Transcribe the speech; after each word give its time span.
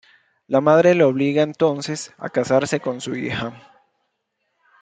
La 0.47 0.61
madre 0.61 0.95
le 0.95 1.03
obliga 1.03 1.43
entonces 1.43 2.11
a 2.17 2.31
casarse 2.31 2.79
con 2.79 3.01
su 3.01 3.15
hija. 3.15 3.53